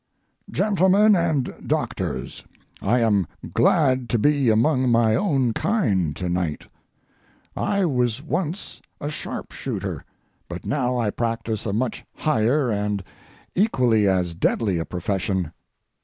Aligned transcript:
GENTLEMEN 0.49 1.15
AND 1.15 1.53
DOCTORS,—I 1.67 3.01
am 3.01 3.27
glad 3.53 4.09
to 4.09 4.17
be 4.17 4.49
among 4.49 4.89
my 4.89 5.15
own 5.15 5.53
kind 5.53 6.15
to 6.15 6.27
night. 6.27 6.65
I 7.55 7.85
was 7.85 8.23
once 8.23 8.81
a 8.99 9.11
sharpshooter, 9.11 10.03
but 10.49 10.65
now 10.65 10.97
I 10.97 11.11
practise 11.11 11.67
a 11.67 11.71
much 11.73 12.03
higher 12.15 12.71
and 12.71 13.03
equally 13.53 14.07
as 14.07 14.33
deadly 14.33 14.79
a 14.79 14.85
profession. 14.85 15.51